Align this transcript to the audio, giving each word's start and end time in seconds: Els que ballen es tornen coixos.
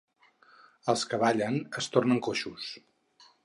Els 0.93 1.03
que 1.11 1.21
ballen 1.25 1.59
es 1.83 1.93
tornen 1.97 2.25
coixos. 2.29 2.67